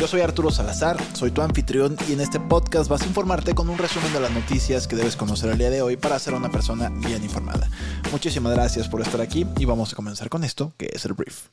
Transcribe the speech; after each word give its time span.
Yo 0.00 0.08
soy 0.08 0.22
Arturo 0.22 0.50
Salazar, 0.50 0.96
soy 1.12 1.30
tu 1.30 1.42
anfitrión 1.42 1.94
y 2.08 2.14
en 2.14 2.22
este 2.22 2.40
podcast 2.40 2.88
vas 2.88 3.02
a 3.02 3.06
informarte 3.06 3.54
con 3.54 3.68
un 3.68 3.76
resumen 3.76 4.10
de 4.14 4.20
las 4.20 4.30
noticias 4.30 4.88
que 4.88 4.96
debes 4.96 5.14
conocer 5.14 5.50
el 5.50 5.58
día 5.58 5.68
de 5.68 5.82
hoy 5.82 5.98
para 5.98 6.18
ser 6.18 6.32
una 6.32 6.50
persona 6.50 6.88
bien 6.88 7.22
informada. 7.22 7.68
Muchísimas 8.10 8.54
gracias 8.54 8.88
por 8.88 9.02
estar 9.02 9.20
aquí 9.20 9.46
y 9.58 9.66
vamos 9.66 9.92
a 9.92 9.96
comenzar 9.96 10.30
con 10.30 10.42
esto 10.42 10.72
que 10.78 10.88
es 10.90 11.04
el 11.04 11.12
brief. 11.12 11.48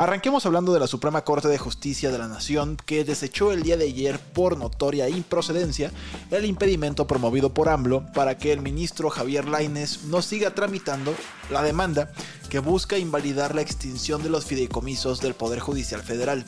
Arranquemos 0.00 0.46
hablando 0.46 0.74
de 0.74 0.80
la 0.80 0.88
Suprema 0.88 1.22
Corte 1.22 1.46
de 1.46 1.58
Justicia 1.58 2.10
de 2.10 2.18
la 2.18 2.26
Nación, 2.26 2.76
que 2.84 3.04
desechó 3.04 3.52
el 3.52 3.62
día 3.62 3.76
de 3.76 3.84
ayer 3.84 4.18
por 4.18 4.58
notoria 4.58 5.08
improcedencia 5.08 5.92
el 6.32 6.44
impedimento 6.44 7.06
promovido 7.06 7.54
por 7.54 7.68
AMLO 7.68 8.04
para 8.14 8.36
que 8.36 8.52
el 8.52 8.62
ministro 8.62 9.10
Javier 9.10 9.46
Laines 9.46 10.02
no 10.06 10.22
siga 10.22 10.56
tramitando 10.56 11.14
la 11.50 11.62
demanda 11.62 12.10
que 12.50 12.58
busca 12.58 12.98
invalidar 12.98 13.54
la 13.54 13.62
extinción 13.62 14.24
de 14.24 14.30
los 14.30 14.44
fideicomisos 14.44 15.20
del 15.20 15.34
Poder 15.34 15.60
Judicial 15.60 16.02
Federal. 16.02 16.44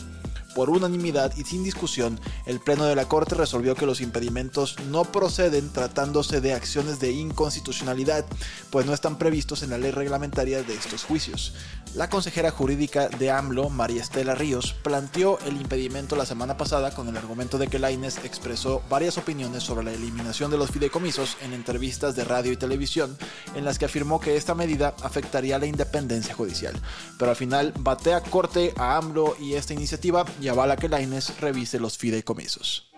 Por 0.59 0.71
unanimidad 0.71 1.37
y 1.37 1.45
sin 1.45 1.63
discusión, 1.63 2.19
el 2.45 2.59
Pleno 2.59 2.85
de 2.85 2.97
la 2.97 3.07
Corte 3.07 3.37
resolvió 3.37 3.77
que 3.77 3.87
los 3.87 4.01
impedimentos 4.01 4.75
no 4.91 5.05
proceden 5.05 5.73
tratándose 5.73 6.41
de 6.41 6.53
acciones 6.53 6.99
de 6.99 7.13
inconstitucionalidad, 7.13 8.25
pues 8.71 8.85
no 8.85 8.93
están 8.93 9.19
previstos 9.19 9.63
en 9.63 9.71
la 9.71 9.79
ley 9.79 9.93
reglamentaria 9.93 10.65
de 10.65 10.75
estos 10.75 11.05
juicios. 11.05 11.55
La 11.95 12.11
consejera 12.11 12.51
jurídica 12.51 13.09
de 13.09 13.31
AMLO, 13.31 13.71
María 13.71 14.03
Estela 14.03 14.35
Ríos, 14.35 14.75
planteó 14.83 15.39
el 15.47 15.57
impedimento 15.57 16.17
la 16.17 16.27
semana 16.27 16.57
pasada 16.57 16.91
con 16.91 17.09
el 17.09 17.17
argumento 17.17 17.57
de 17.57 17.69
que 17.69 17.79
Laines 17.79 18.19
expresó 18.25 18.83
varias 18.91 19.17
opiniones 19.17 19.63
sobre 19.63 19.85
la 19.85 19.93
eliminación 19.93 20.51
de 20.51 20.59
los 20.59 20.71
fideicomisos 20.71 21.37
en 21.41 21.55
entrevistas 21.55 22.15
de 22.15 22.25
radio 22.25 22.53
y 22.53 22.57
televisión, 22.57 23.17
en 23.55 23.65
las 23.65 23.79
que 23.79 23.87
afirmó 23.87 24.21
que 24.21 24.37
esta 24.37 24.55
medida 24.55 24.95
afectaría 25.03 25.59
la 25.59 25.67
independencia 25.67 26.35
judicial. 26.35 26.75
Pero 27.17 27.31
al 27.31 27.37
final 27.37 27.73
batea 27.79 28.23
corte 28.23 28.75
a 28.77 28.97
AMLO 28.97 29.37
y 29.41 29.55
esta 29.55 29.73
iniciativa 29.73 30.27
y 30.43 30.48
avala 30.51 30.77
que 30.77 30.89
Laines 30.89 31.41
revise 31.41 31.79
los 31.79 31.99
fideicomisos. 31.99 32.89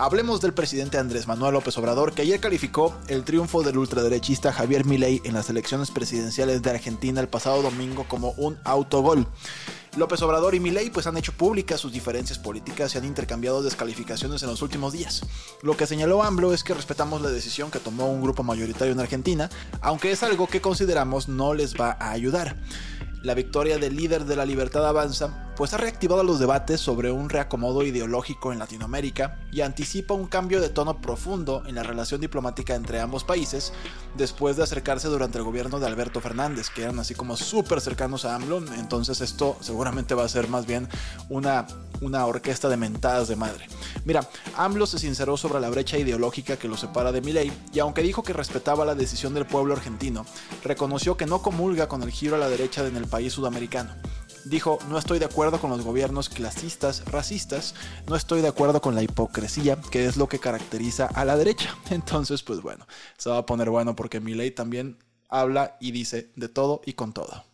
Hablemos 0.00 0.40
del 0.40 0.54
presidente 0.54 0.96
Andrés 0.96 1.26
Manuel 1.26 1.54
López 1.54 1.76
Obrador, 1.76 2.12
que 2.12 2.22
ayer 2.22 2.38
calificó 2.38 2.96
el 3.08 3.24
triunfo 3.24 3.64
del 3.64 3.78
ultraderechista 3.78 4.52
Javier 4.52 4.84
Milei 4.84 5.20
en 5.24 5.34
las 5.34 5.50
elecciones 5.50 5.90
presidenciales 5.90 6.62
de 6.62 6.70
Argentina 6.70 7.20
el 7.20 7.26
pasado 7.26 7.62
domingo 7.62 8.06
como 8.06 8.30
un 8.36 8.56
autogol. 8.62 9.26
López 9.96 10.22
Obrador 10.22 10.54
y 10.54 10.60
Milei 10.60 10.90
pues 10.90 11.08
han 11.08 11.16
hecho 11.16 11.32
públicas 11.32 11.80
sus 11.80 11.92
diferencias 11.92 12.38
políticas 12.38 12.94
y 12.94 12.98
han 12.98 13.06
intercambiado 13.06 13.60
descalificaciones 13.60 14.40
en 14.44 14.50
los 14.50 14.62
últimos 14.62 14.92
días. 14.92 15.22
Lo 15.62 15.76
que 15.76 15.88
señaló 15.88 16.22
AMLO 16.22 16.54
es 16.54 16.62
que 16.62 16.74
respetamos 16.74 17.20
la 17.20 17.30
decisión 17.30 17.72
que 17.72 17.80
tomó 17.80 18.08
un 18.08 18.22
grupo 18.22 18.44
mayoritario 18.44 18.92
en 18.92 19.00
Argentina, 19.00 19.50
aunque 19.80 20.12
es 20.12 20.22
algo 20.22 20.46
que 20.46 20.60
consideramos 20.60 21.28
no 21.28 21.54
les 21.54 21.74
va 21.74 21.96
a 21.98 22.12
ayudar. 22.12 22.56
La 23.24 23.34
victoria 23.34 23.78
del 23.78 23.96
líder 23.96 24.26
de 24.26 24.36
la 24.36 24.46
libertad 24.46 24.86
avanza 24.86 25.47
pues 25.58 25.74
ha 25.74 25.76
reactivado 25.76 26.22
los 26.22 26.38
debates 26.38 26.80
sobre 26.80 27.10
un 27.10 27.28
reacomodo 27.28 27.82
ideológico 27.82 28.52
en 28.52 28.60
Latinoamérica 28.60 29.40
y 29.50 29.62
anticipa 29.62 30.14
un 30.14 30.28
cambio 30.28 30.60
de 30.60 30.68
tono 30.68 31.00
profundo 31.00 31.64
en 31.66 31.74
la 31.74 31.82
relación 31.82 32.20
diplomática 32.20 32.76
entre 32.76 33.00
ambos 33.00 33.24
países 33.24 33.72
después 34.16 34.56
de 34.56 34.62
acercarse 34.62 35.08
durante 35.08 35.38
el 35.38 35.42
gobierno 35.42 35.80
de 35.80 35.88
Alberto 35.88 36.20
Fernández, 36.20 36.70
que 36.70 36.84
eran 36.84 37.00
así 37.00 37.16
como 37.16 37.36
súper 37.36 37.80
cercanos 37.80 38.24
a 38.24 38.36
AMLO, 38.36 38.58
entonces 38.74 39.20
esto 39.20 39.56
seguramente 39.60 40.14
va 40.14 40.22
a 40.22 40.28
ser 40.28 40.46
más 40.46 40.64
bien 40.64 40.88
una, 41.28 41.66
una 42.02 42.24
orquesta 42.24 42.68
de 42.68 42.76
mentadas 42.76 43.26
de 43.26 43.34
madre. 43.34 43.66
Mira, 44.04 44.28
AMLO 44.56 44.86
se 44.86 45.00
sinceró 45.00 45.36
sobre 45.36 45.58
la 45.58 45.70
brecha 45.70 45.98
ideológica 45.98 46.56
que 46.56 46.68
lo 46.68 46.76
separa 46.76 47.10
de 47.10 47.20
Milei 47.20 47.52
y 47.72 47.80
aunque 47.80 48.02
dijo 48.02 48.22
que 48.22 48.32
respetaba 48.32 48.84
la 48.84 48.94
decisión 48.94 49.34
del 49.34 49.44
pueblo 49.44 49.74
argentino, 49.74 50.24
reconoció 50.62 51.16
que 51.16 51.26
no 51.26 51.42
comulga 51.42 51.88
con 51.88 52.04
el 52.04 52.12
giro 52.12 52.36
a 52.36 52.38
la 52.38 52.48
derecha 52.48 52.86
en 52.86 52.96
el 52.96 53.08
país 53.08 53.32
sudamericano 53.32 53.90
dijo, 54.48 54.78
no 54.88 54.98
estoy 54.98 55.18
de 55.18 55.24
acuerdo 55.24 55.60
con 55.60 55.70
los 55.70 55.82
gobiernos 55.82 56.28
clasistas, 56.28 57.04
racistas, 57.06 57.74
no 58.06 58.16
estoy 58.16 58.40
de 58.40 58.48
acuerdo 58.48 58.80
con 58.80 58.94
la 58.94 59.02
hipocresía, 59.02 59.78
que 59.90 60.06
es 60.06 60.16
lo 60.16 60.28
que 60.28 60.38
caracteriza 60.38 61.06
a 61.06 61.24
la 61.24 61.36
derecha. 61.36 61.76
Entonces, 61.90 62.42
pues 62.42 62.62
bueno, 62.62 62.86
se 63.16 63.30
va 63.30 63.38
a 63.38 63.46
poner 63.46 63.70
bueno 63.70 63.94
porque 63.96 64.20
mi 64.20 64.34
ley 64.34 64.50
también 64.50 64.98
habla 65.28 65.76
y 65.80 65.92
dice 65.92 66.30
de 66.36 66.48
todo 66.48 66.80
y 66.84 66.94
con 66.94 67.12
todo. 67.12 67.44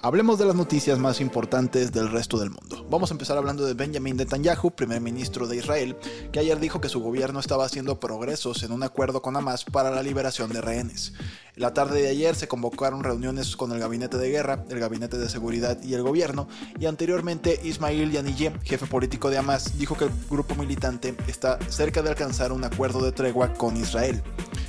Hablemos 0.00 0.38
de 0.38 0.44
las 0.44 0.54
noticias 0.54 0.96
más 0.96 1.20
importantes 1.20 1.90
del 1.90 2.08
resto 2.08 2.38
del 2.38 2.50
mundo. 2.50 2.86
Vamos 2.88 3.10
a 3.10 3.14
empezar 3.14 3.36
hablando 3.36 3.66
de 3.66 3.74
Benjamin 3.74 4.16
Netanyahu, 4.16 4.70
primer 4.70 5.00
ministro 5.00 5.48
de 5.48 5.56
Israel, 5.56 5.96
que 6.30 6.38
ayer 6.38 6.60
dijo 6.60 6.80
que 6.80 6.88
su 6.88 7.00
gobierno 7.00 7.40
estaba 7.40 7.64
haciendo 7.64 7.98
progresos 7.98 8.62
en 8.62 8.70
un 8.70 8.84
acuerdo 8.84 9.22
con 9.22 9.34
Hamas 9.34 9.64
para 9.64 9.90
la 9.90 10.04
liberación 10.04 10.52
de 10.52 10.60
rehenes. 10.60 11.14
La 11.58 11.74
tarde 11.74 12.02
de 12.02 12.08
ayer 12.08 12.36
se 12.36 12.46
convocaron 12.46 13.02
reuniones 13.02 13.56
con 13.56 13.72
el 13.72 13.80
gabinete 13.80 14.16
de 14.16 14.30
guerra, 14.30 14.64
el 14.70 14.78
gabinete 14.78 15.18
de 15.18 15.28
seguridad 15.28 15.76
y 15.82 15.94
el 15.94 16.04
gobierno, 16.04 16.46
y 16.78 16.86
anteriormente 16.86 17.58
Ismail 17.64 18.12
Yaniyeh, 18.12 18.52
jefe 18.62 18.86
político 18.86 19.28
de 19.28 19.38
Hamas, 19.38 19.76
dijo 19.76 19.96
que 19.96 20.04
el 20.04 20.12
grupo 20.30 20.54
militante 20.54 21.16
está 21.26 21.58
cerca 21.68 22.00
de 22.00 22.10
alcanzar 22.10 22.52
un 22.52 22.62
acuerdo 22.62 23.04
de 23.04 23.10
tregua 23.10 23.54
con 23.54 23.76
Israel. 23.76 24.22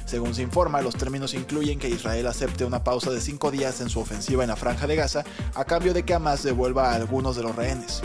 Según 0.06 0.34
se 0.34 0.42
informa, 0.42 0.82
los 0.82 0.96
términos 0.96 1.36
incluyen 1.36 1.78
que 1.78 1.90
Israel 1.90 2.26
acepte 2.26 2.66
una 2.66 2.84
pausa 2.84 3.12
de 3.12 3.22
cinco 3.22 3.52
días 3.52 3.82
en 3.82 3.90
su 3.92 4.00
ofensiva 4.00 4.44
en 4.44 4.50
la 4.50 4.56
franja 4.56 4.88
de 4.88 4.96
Gaza 4.96 5.24
a 5.54 5.66
cambio 5.66 5.94
de 5.94 6.02
que 6.02 6.16
Hamas 6.16 6.42
devuelva 6.42 6.90
a 6.90 6.96
algunos 6.96 7.36
de 7.36 7.44
los 7.44 7.56
rehenes. 7.56 8.02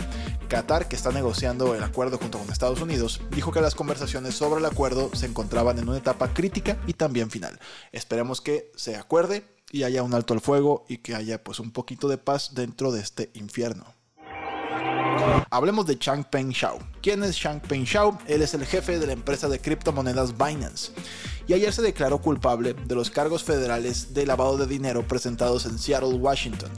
Qatar, 0.47 0.87
que 0.87 0.95
está 0.95 1.11
negociando 1.11 1.75
el 1.75 1.83
acuerdo 1.83 2.17
junto 2.17 2.37
con 2.37 2.49
Estados 2.49 2.81
Unidos, 2.81 3.21
dijo 3.31 3.51
que 3.51 3.61
las 3.61 3.75
conversaciones 3.75 4.35
sobre 4.35 4.59
el 4.59 4.65
acuerdo 4.65 5.09
se 5.13 5.25
encontraban 5.25 5.79
en 5.79 5.89
una 5.89 5.97
etapa 5.97 6.33
crítica 6.33 6.77
y 6.87 6.93
también 6.93 7.29
final. 7.29 7.59
Esperemos 7.91 8.41
que 8.41 8.71
se 8.75 8.95
acuerde 8.95 9.45
y 9.71 9.83
haya 9.83 10.03
un 10.03 10.13
alto 10.13 10.33
al 10.33 10.41
fuego 10.41 10.85
y 10.87 10.97
que 10.97 11.15
haya 11.15 11.43
pues 11.43 11.59
un 11.59 11.71
poquito 11.71 12.07
de 12.07 12.17
paz 12.17 12.53
dentro 12.53 12.91
de 12.91 13.01
este 13.01 13.31
infierno. 13.33 13.85
Hablemos 15.49 15.85
de 15.85 15.97
Changpeng 15.97 16.49
Shao. 16.49 16.79
¿Quién 17.01 17.23
es 17.23 17.37
Changpeng 17.37 17.83
Shao? 17.83 18.19
Él 18.27 18.41
es 18.41 18.53
el 18.53 18.65
jefe 18.65 18.99
de 18.99 19.07
la 19.07 19.13
empresa 19.13 19.47
de 19.47 19.59
criptomonedas 19.59 20.37
Binance. 20.37 20.91
Y 21.47 21.53
ayer 21.53 21.71
se 21.73 21.81
declaró 21.81 22.19
culpable 22.19 22.73
de 22.73 22.95
los 22.95 23.09
cargos 23.09 23.43
federales 23.43 24.13
de 24.13 24.25
lavado 24.25 24.57
de 24.57 24.65
dinero 24.65 25.07
presentados 25.07 25.65
en 25.65 25.77
Seattle, 25.77 26.15
Washington. 26.15 26.71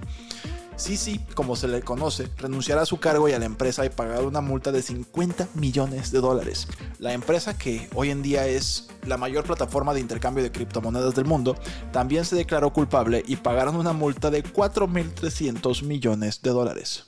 Sisi, 0.78 1.20
como 1.34 1.56
se 1.56 1.68
le 1.68 1.82
conoce, 1.82 2.30
renunciará 2.38 2.84
a 2.84 2.86
su 2.86 3.00
cargo 3.00 3.28
y 3.28 3.34
a 3.34 3.40
la 3.40 3.46
empresa 3.46 3.84
y 3.84 3.90
pagará 3.90 4.22
una 4.22 4.42
multa 4.42 4.72
de 4.72 4.84
50 4.84 5.48
millones 5.56 6.12
de 6.12 6.22
dólares. 6.22 6.68
La 7.00 7.14
empresa, 7.14 7.58
que 7.58 7.90
hoy 7.96 8.12
en 8.12 8.22
día 8.22 8.46
es 8.46 8.88
la 9.04 9.18
mayor 9.18 9.44
plataforma 9.44 9.96
de 9.96 10.02
intercambio 10.02 10.44
de 10.44 10.52
criptomonedas 10.52 11.16
del 11.16 11.26
mundo, 11.26 11.56
también 11.92 12.26
se 12.26 12.36
declaró 12.36 12.72
culpable 12.72 13.24
y 13.28 13.38
pagaron 13.38 13.76
una 13.76 13.92
multa 13.92 14.30
de 14.30 14.44
4.300 14.44 15.82
millones 15.82 16.44
de 16.44 16.52
dólares. 16.52 17.07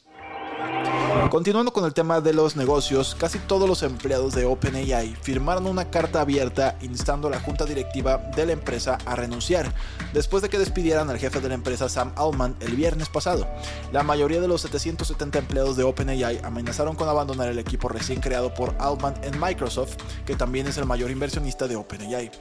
Continuando 1.30 1.72
con 1.72 1.86
el 1.86 1.94
tema 1.94 2.22
de 2.22 2.34
los 2.34 2.56
negocios, 2.56 3.14
casi 3.14 3.38
todos 3.38 3.70
los 3.70 3.84
empleados 3.84 4.34
de 4.34 4.46
OpenAI 4.46 5.16
firmaron 5.22 5.68
una 5.68 5.92
carta 5.92 6.22
abierta 6.22 6.76
instando 6.82 7.28
a 7.28 7.32
la 7.32 7.40
junta 7.40 7.66
directiva 7.66 8.18
de 8.18 8.48
la 8.48 8.54
empresa 8.54 8.98
a 9.06 9.16
renunciar, 9.16 9.72
después 10.12 10.42
de 10.42 10.50
que 10.50 10.58
despidieran 10.58 11.08
al 11.08 11.20
jefe 11.20 11.40
de 11.40 11.50
la 11.50 11.54
empresa 11.54 11.88
Sam 11.88 12.14
Altman 12.16 12.56
el 12.62 12.76
viernes 12.76 13.10
pasado. 13.10 13.48
La 13.92 14.02
mayoría 14.02 14.42
de 14.42 14.48
los 14.48 14.62
770 14.62 15.38
empleados 15.38 15.78
de 15.78 15.84
OpenAI 15.84 16.40
amenazaron 16.44 16.96
con 16.96 17.08
abandonar 17.08 17.50
el 17.50 17.60
equipo 17.60 17.90
recién 17.90 18.22
creado 18.22 18.52
por 18.52 18.76
Altman 18.80 19.14
en 19.22 19.40
Microsoft, 19.40 19.98
que 20.26 20.36
también 20.36 20.66
es 20.66 20.80
el 20.80 20.88
mayor 20.88 21.12
inversionista 21.12 21.68
de 21.68 21.76
OpenAI. 21.76 22.32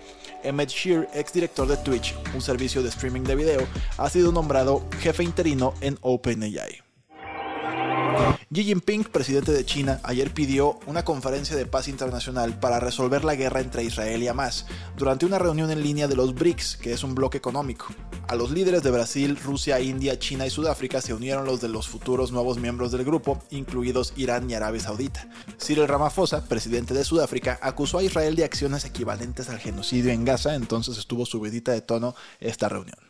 Emmett 0.43 0.71
Shear, 0.71 1.11
exdirector 1.13 1.69
de 1.69 1.77
Twitch, 1.77 2.15
un 2.35 2.41
servicio 2.41 2.83
de 2.83 2.89
streaming 2.89 3.25
de 3.25 3.37
video, 3.37 3.67
ha 3.99 4.09
sido 4.09 4.33
nombrado 4.33 4.83
jefe 5.01 5.25
interino 5.25 5.75
en 5.83 5.99
OpenAI. 6.01 6.88
Xi 8.51 8.65
Jinping, 8.65 9.05
presidente 9.05 9.53
de 9.53 9.67
China, 9.67 10.01
ayer 10.05 10.33
pidió 10.33 10.81
una 10.87 11.05
conferencia 11.05 11.55
de 11.55 11.67
paz 11.67 11.87
internacional 11.87 12.59
para 12.59 12.81
resolver 12.81 13.23
la 13.23 13.35
guerra 13.35 13.61
entre 13.61 13.85
Israel 13.85 14.23
y 14.23 14.29
Hamas, 14.29 14.65
durante 14.97 15.27
una 15.27 15.39
reunión 15.39 15.71
en 15.71 15.83
línea 15.83 16.09
de 16.09 16.17
los 16.17 16.35
BRICS, 16.35 16.79
que 16.79 16.95
es 16.95 17.05
un 17.05 17.15
bloque 17.15 17.37
económico. 17.37 17.89
A 18.27 18.37
los 18.37 18.51
líderes 18.51 18.83
de 18.83 18.91
Brasil, 18.91 19.37
Rusia, 19.37 19.81
India, 19.81 20.19
China 20.19 20.47
y 20.47 20.51
Sudáfrica 20.51 21.03
se 21.03 21.13
unieron 21.13 21.45
los 21.45 21.61
de 21.61 21.69
los 21.69 21.89
futuros 21.89 22.33
nuevos 22.33 22.57
miembros 22.57 22.91
del 22.91 23.05
grupo, 23.05 23.39
incluidos 23.51 24.15
Irán 24.17 24.49
y 24.49 24.55
Arabia 24.55 24.81
Saudita. 24.81 25.29
Cyril 25.59 25.87
Ramaphosa, 25.87 26.47
presidente 26.47 26.95
de 26.95 27.05
Sudáfrica, 27.05 27.59
acusó 27.61 27.99
a 27.99 28.03
Israel 28.03 28.35
de 28.35 28.45
acciones 28.45 28.87
equivalentes 28.87 29.51
al 29.51 29.59
genocidio 29.59 30.11
en 30.11 30.25
Gaza, 30.25 30.55
entonces 30.55 30.97
estuvo 30.97 31.27
subidita 31.27 31.73
de 31.73 31.83
tono 31.83 32.15
esta 32.41 32.71
reunión. 32.71 33.08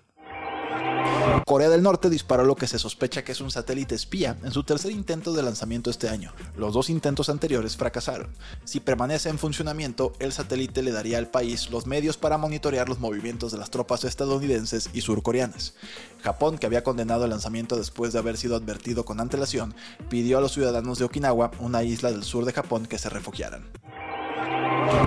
Corea 1.47 1.69
del 1.69 1.83
Norte 1.83 2.11
disparó 2.11 2.45
lo 2.45 2.57
que 2.57 2.67
se 2.67 2.79
sospecha 2.79 3.25
que 3.25 3.33
es 3.33 3.41
un 3.41 3.51
satélite 3.51 3.95
espía 3.95 4.37
en 4.45 4.53
su 4.53 4.65
tercer 4.65 4.93
intento 4.93 5.33
de 5.33 5.43
lanzamiento 5.43 5.91
este 5.91 6.09
año. 6.09 6.33
Los 6.57 6.75
dos 6.75 6.91
intentos 6.91 7.29
anteriores 7.29 7.77
fracasaron. 7.77 8.29
Si 8.65 8.81
permanece 8.81 9.29
en 9.29 9.39
funcionamiento, 9.39 10.13
el 10.19 10.33
satélite 10.33 10.83
le 10.83 10.93
daría 10.93 11.19
al 11.19 11.29
país 11.29 11.71
los 11.71 11.87
medios 11.87 12.17
para 12.17 12.39
monitorear 12.39 12.89
los 12.89 13.01
movimientos 13.01 13.53
de 13.53 13.59
las 13.59 13.71
tropas 13.71 14.05
estadounidenses 14.05 14.91
y 14.93 15.01
surcoreanas. 15.01 15.75
Japón, 16.23 16.59
que 16.59 16.67
había 16.67 16.85
condenado 16.85 17.25
el 17.25 17.31
lanzamiento 17.31 17.77
después 17.77 18.13
de 18.13 18.19
haber 18.19 18.37
sido 18.37 18.57
advertido 18.57 19.05
con 19.05 19.21
antelación, 19.21 19.75
pidió 20.11 20.39
a 20.39 20.41
los 20.41 20.53
ciudadanos 20.53 20.99
de 20.99 21.07
Okinawa, 21.07 21.51
una 21.61 21.83
isla 21.83 22.11
del 22.11 22.25
sur 22.25 22.45
de 22.45 22.53
Japón, 22.53 22.87
que 22.87 22.99
se 22.99 23.09
refugiaran. 23.09 23.65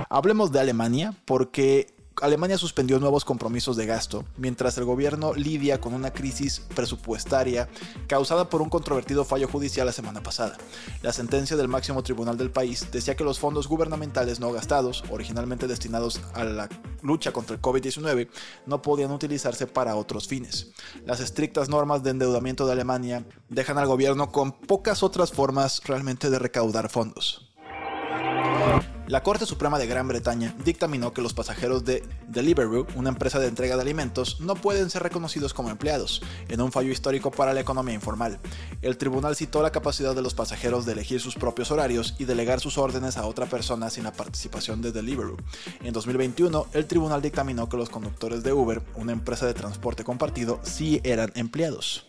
Hablemos 0.08 0.52
de 0.52 0.60
Alemania 0.60 1.14
porque 1.24 2.01
Alemania 2.22 2.56
suspendió 2.56 3.00
nuevos 3.00 3.24
compromisos 3.24 3.76
de 3.76 3.84
gasto, 3.84 4.24
mientras 4.36 4.78
el 4.78 4.84
gobierno 4.84 5.34
lidia 5.34 5.80
con 5.80 5.92
una 5.92 6.12
crisis 6.12 6.62
presupuestaria 6.72 7.68
causada 8.06 8.48
por 8.48 8.62
un 8.62 8.68
controvertido 8.68 9.24
fallo 9.24 9.48
judicial 9.48 9.86
la 9.86 9.92
semana 9.92 10.22
pasada. 10.22 10.56
La 11.02 11.12
sentencia 11.12 11.56
del 11.56 11.66
máximo 11.66 12.04
tribunal 12.04 12.36
del 12.36 12.52
país 12.52 12.86
decía 12.92 13.16
que 13.16 13.24
los 13.24 13.40
fondos 13.40 13.66
gubernamentales 13.66 14.38
no 14.38 14.52
gastados, 14.52 15.02
originalmente 15.10 15.66
destinados 15.66 16.20
a 16.34 16.44
la 16.44 16.68
lucha 17.02 17.32
contra 17.32 17.56
el 17.56 17.60
COVID-19, 17.60 18.28
no 18.66 18.82
podían 18.82 19.10
utilizarse 19.10 19.66
para 19.66 19.96
otros 19.96 20.28
fines. 20.28 20.70
Las 21.04 21.18
estrictas 21.18 21.68
normas 21.68 22.04
de 22.04 22.10
endeudamiento 22.10 22.66
de 22.66 22.72
Alemania 22.72 23.26
dejan 23.48 23.78
al 23.78 23.88
gobierno 23.88 24.30
con 24.30 24.52
pocas 24.52 25.02
otras 25.02 25.32
formas 25.32 25.82
realmente 25.84 26.30
de 26.30 26.38
recaudar 26.38 26.88
fondos. 26.88 27.51
La 29.12 29.22
Corte 29.22 29.44
Suprema 29.44 29.78
de 29.78 29.86
Gran 29.86 30.08
Bretaña 30.08 30.54
dictaminó 30.64 31.12
que 31.12 31.20
los 31.20 31.34
pasajeros 31.34 31.84
de 31.84 32.02
Deliveroo, 32.28 32.86
una 32.96 33.10
empresa 33.10 33.38
de 33.38 33.46
entrega 33.46 33.76
de 33.76 33.82
alimentos, 33.82 34.40
no 34.40 34.54
pueden 34.54 34.88
ser 34.88 35.02
reconocidos 35.02 35.52
como 35.52 35.68
empleados, 35.68 36.22
en 36.48 36.62
un 36.62 36.72
fallo 36.72 36.90
histórico 36.90 37.30
para 37.30 37.52
la 37.52 37.60
economía 37.60 37.92
informal. 37.92 38.40
El 38.80 38.96
tribunal 38.96 39.36
citó 39.36 39.60
la 39.60 39.70
capacidad 39.70 40.14
de 40.14 40.22
los 40.22 40.32
pasajeros 40.32 40.86
de 40.86 40.92
elegir 40.92 41.20
sus 41.20 41.34
propios 41.34 41.70
horarios 41.70 42.14
y 42.18 42.24
delegar 42.24 42.60
sus 42.60 42.78
órdenes 42.78 43.18
a 43.18 43.26
otra 43.26 43.44
persona 43.44 43.90
sin 43.90 44.04
la 44.04 44.14
participación 44.14 44.80
de 44.80 44.92
Deliveroo. 44.92 45.36
En 45.82 45.92
2021, 45.92 46.68
el 46.72 46.86
tribunal 46.86 47.20
dictaminó 47.20 47.68
que 47.68 47.76
los 47.76 47.90
conductores 47.90 48.42
de 48.42 48.54
Uber, 48.54 48.80
una 48.94 49.12
empresa 49.12 49.44
de 49.44 49.52
transporte 49.52 50.04
compartido, 50.04 50.58
sí 50.62 51.02
eran 51.04 51.32
empleados. 51.34 52.06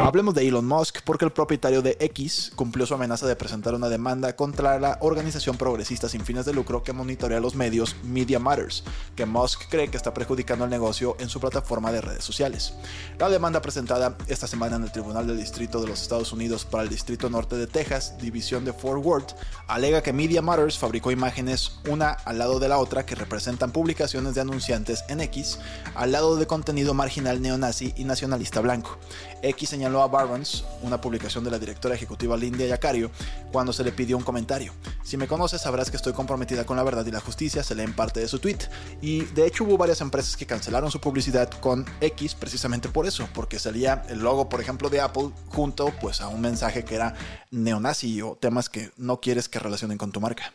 Hablemos 0.00 0.34
de 0.34 0.48
Elon 0.48 0.66
Musk 0.66 1.00
porque 1.04 1.24
el 1.24 1.32
propietario 1.32 1.82
de 1.82 1.96
X 2.00 2.52
cumplió 2.56 2.86
su 2.86 2.94
amenaza 2.94 3.26
de 3.26 3.36
presentar 3.36 3.74
una 3.74 3.88
demanda 3.88 4.34
contra 4.34 4.78
la 4.78 4.98
organización 5.00 5.56
progresista 5.56 6.08
sin 6.08 6.24
fines 6.24 6.44
de 6.44 6.52
lucro 6.52 6.82
que 6.82 6.92
monitorea 6.92 7.40
los 7.40 7.54
medios 7.54 7.96
Media 8.02 8.38
Matters, 8.38 8.84
que 9.14 9.26
Musk 9.26 9.68
cree 9.68 9.88
que 9.88 9.96
está 9.96 10.12
perjudicando 10.14 10.64
el 10.64 10.70
negocio 10.70 11.16
en 11.20 11.28
su 11.28 11.40
plataforma 11.40 11.92
de 11.92 12.00
redes 12.00 12.24
sociales. 12.24 12.74
La 13.18 13.28
demanda 13.28 13.62
presentada 13.62 14.16
esta 14.28 14.46
semana 14.46 14.76
en 14.76 14.84
el 14.84 14.92
Tribunal 14.92 15.26
del 15.26 15.38
Distrito 15.38 15.80
de 15.80 15.88
los 15.88 16.02
Estados 16.02 16.32
Unidos 16.32 16.64
para 16.64 16.82
el 16.82 16.88
Distrito 16.88 17.30
Norte 17.30 17.56
de 17.56 17.66
Texas, 17.66 18.16
división 18.18 18.64
de 18.64 18.72
Fort 18.72 19.04
Worth, 19.04 19.34
alega 19.68 20.02
que 20.02 20.12
Media 20.12 20.42
Matters 20.42 20.78
fabricó 20.78 21.10
imágenes 21.10 21.78
una 21.88 22.10
al 22.10 22.38
lado 22.38 22.58
de 22.58 22.68
la 22.68 22.78
otra 22.78 23.06
que 23.06 23.14
representan 23.14 23.72
publicaciones 23.72 24.34
de 24.34 24.40
anunciantes 24.40 25.04
en 25.08 25.20
X 25.20 25.58
al 25.94 26.12
lado 26.12 26.36
de 26.36 26.46
contenido 26.46 26.94
marginal 26.94 27.40
neonazi 27.40 27.94
y 27.96 28.04
nacionalista 28.04 28.60
blanco. 28.60 28.98
X 29.42 29.72
señaló 29.82 30.02
a 30.04 30.06
Barnes, 30.06 30.62
una 30.82 31.00
publicación 31.00 31.42
de 31.42 31.50
la 31.50 31.58
directora 31.58 31.96
ejecutiva 31.96 32.36
Lindia 32.36 32.68
Yacario, 32.68 33.10
cuando 33.50 33.72
se 33.72 33.82
le 33.82 33.90
pidió 33.90 34.16
un 34.16 34.22
comentario. 34.22 34.72
Si 35.02 35.16
me 35.16 35.26
conoces 35.26 35.62
sabrás 35.62 35.90
que 35.90 35.96
estoy 35.96 36.12
comprometida 36.12 36.64
con 36.64 36.76
la 36.76 36.84
verdad 36.84 37.04
y 37.04 37.10
la 37.10 37.18
justicia, 37.18 37.64
se 37.64 37.74
lee 37.74 37.82
en 37.82 37.92
parte 37.92 38.20
de 38.20 38.28
su 38.28 38.38
tweet. 38.38 38.58
Y 39.00 39.24
de 39.24 39.44
hecho 39.44 39.64
hubo 39.64 39.76
varias 39.76 40.00
empresas 40.00 40.36
que 40.36 40.46
cancelaron 40.46 40.92
su 40.92 41.00
publicidad 41.00 41.50
con 41.50 41.84
X 42.00 42.36
precisamente 42.36 42.90
por 42.90 43.08
eso, 43.08 43.28
porque 43.34 43.58
salía 43.58 44.04
el 44.08 44.20
logo, 44.20 44.48
por 44.48 44.60
ejemplo, 44.60 44.88
de 44.88 45.00
Apple 45.00 45.30
junto 45.48 45.92
pues 46.00 46.20
a 46.20 46.28
un 46.28 46.40
mensaje 46.40 46.84
que 46.84 46.94
era 46.94 47.16
neonazi 47.50 48.22
o 48.22 48.36
temas 48.36 48.68
que 48.68 48.92
no 48.96 49.20
quieres 49.20 49.48
que 49.48 49.58
relacionen 49.58 49.98
con 49.98 50.12
tu 50.12 50.20
marca. 50.20 50.52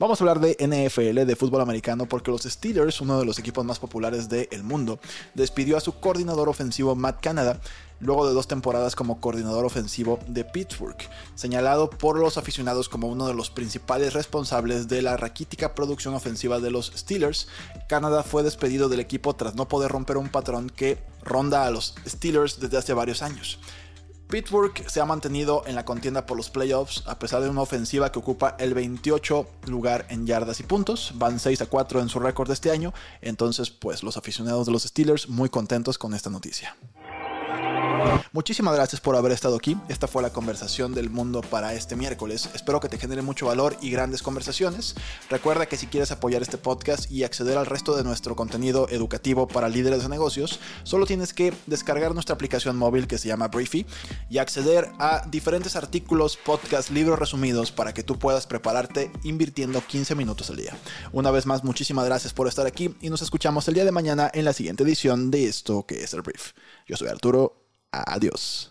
Vamos 0.00 0.18
a 0.18 0.24
hablar 0.24 0.40
de 0.40 0.56
NFL, 0.58 1.26
de 1.26 1.36
fútbol 1.36 1.60
americano, 1.60 2.06
porque 2.06 2.30
los 2.30 2.44
Steelers, 2.44 3.02
uno 3.02 3.18
de 3.18 3.26
los 3.26 3.38
equipos 3.38 3.66
más 3.66 3.78
populares 3.78 4.30
del 4.30 4.62
mundo, 4.62 4.98
despidió 5.34 5.76
a 5.76 5.80
su 5.80 6.00
coordinador 6.00 6.48
ofensivo 6.48 6.94
Matt 6.94 7.20
Canada 7.20 7.60
luego 8.00 8.26
de 8.26 8.32
dos 8.32 8.48
temporadas 8.48 8.96
como 8.96 9.20
coordinador 9.20 9.66
ofensivo 9.66 10.18
de 10.26 10.46
Pittsburgh, 10.46 10.96
señalado 11.34 11.90
por 11.90 12.18
los 12.18 12.38
aficionados 12.38 12.88
como 12.88 13.08
uno 13.08 13.28
de 13.28 13.34
los 13.34 13.50
principales 13.50 14.14
responsables 14.14 14.88
de 14.88 15.02
la 15.02 15.18
raquítica 15.18 15.74
producción 15.74 16.14
ofensiva 16.14 16.60
de 16.60 16.70
los 16.70 16.90
Steelers. 16.96 17.48
Canada 17.86 18.22
fue 18.22 18.42
despedido 18.42 18.88
del 18.88 19.00
equipo 19.00 19.36
tras 19.36 19.54
no 19.54 19.68
poder 19.68 19.90
romper 19.90 20.16
un 20.16 20.30
patrón 20.30 20.70
que 20.70 20.96
ronda 21.22 21.66
a 21.66 21.70
los 21.70 21.94
Steelers 22.08 22.58
desde 22.58 22.78
hace 22.78 22.94
varios 22.94 23.20
años. 23.20 23.58
Pittsburgh 24.30 24.72
se 24.88 25.00
ha 25.00 25.04
mantenido 25.04 25.64
en 25.66 25.74
la 25.74 25.84
contienda 25.84 26.24
por 26.24 26.36
los 26.36 26.50
playoffs 26.50 27.02
a 27.06 27.18
pesar 27.18 27.42
de 27.42 27.50
una 27.50 27.62
ofensiva 27.62 28.12
que 28.12 28.20
ocupa 28.20 28.54
el 28.60 28.74
28 28.74 29.46
lugar 29.66 30.06
en 30.08 30.24
yardas 30.24 30.60
y 30.60 30.62
puntos. 30.62 31.12
Van 31.16 31.40
6 31.40 31.62
a 31.62 31.66
4 31.66 32.00
en 32.00 32.08
su 32.08 32.20
récord 32.20 32.48
este 32.50 32.70
año. 32.70 32.94
Entonces, 33.22 33.70
pues 33.70 34.04
los 34.04 34.16
aficionados 34.16 34.66
de 34.66 34.72
los 34.72 34.84
Steelers 34.84 35.28
muy 35.28 35.48
contentos 35.48 35.98
con 35.98 36.14
esta 36.14 36.30
noticia. 36.30 36.76
Muchísimas 38.32 38.76
gracias 38.76 39.00
por 39.00 39.16
haber 39.16 39.32
estado 39.32 39.56
aquí. 39.56 39.76
Esta 39.88 40.06
fue 40.06 40.22
la 40.22 40.32
conversación 40.32 40.94
del 40.94 41.10
mundo 41.10 41.40
para 41.40 41.74
este 41.74 41.96
miércoles. 41.96 42.48
Espero 42.54 42.78
que 42.78 42.88
te 42.88 42.96
genere 42.96 43.22
mucho 43.22 43.46
valor 43.46 43.76
y 43.80 43.90
grandes 43.90 44.22
conversaciones. 44.22 44.94
Recuerda 45.28 45.66
que 45.66 45.76
si 45.76 45.88
quieres 45.88 46.12
apoyar 46.12 46.40
este 46.40 46.56
podcast 46.56 47.10
y 47.10 47.24
acceder 47.24 47.58
al 47.58 47.66
resto 47.66 47.96
de 47.96 48.04
nuestro 48.04 48.36
contenido 48.36 48.88
educativo 48.88 49.48
para 49.48 49.68
líderes 49.68 50.04
de 50.04 50.08
negocios, 50.08 50.60
solo 50.84 51.06
tienes 51.06 51.34
que 51.34 51.52
descargar 51.66 52.14
nuestra 52.14 52.36
aplicación 52.36 52.76
móvil 52.76 53.08
que 53.08 53.18
se 53.18 53.26
llama 53.26 53.48
Briefy 53.48 53.84
y 54.28 54.38
acceder 54.38 54.92
a 55.00 55.26
diferentes 55.26 55.74
artículos, 55.74 56.36
podcasts, 56.36 56.92
libros 56.92 57.18
resumidos 57.18 57.72
para 57.72 57.92
que 57.92 58.04
tú 58.04 58.16
puedas 58.16 58.46
prepararte 58.46 59.10
invirtiendo 59.24 59.84
15 59.84 60.14
minutos 60.14 60.50
al 60.50 60.56
día. 60.56 60.76
Una 61.10 61.32
vez 61.32 61.46
más, 61.46 61.64
muchísimas 61.64 62.04
gracias 62.04 62.32
por 62.32 62.46
estar 62.46 62.68
aquí 62.68 62.94
y 63.00 63.10
nos 63.10 63.22
escuchamos 63.22 63.66
el 63.66 63.74
día 63.74 63.84
de 63.84 63.90
mañana 63.90 64.30
en 64.32 64.44
la 64.44 64.52
siguiente 64.52 64.84
edición 64.84 65.32
de 65.32 65.46
esto 65.46 65.84
que 65.84 66.04
es 66.04 66.14
el 66.14 66.22
Brief. 66.22 66.52
Yo 66.86 66.96
soy 66.96 67.08
Arturo 67.08 67.59
Adiós. 67.92 68.70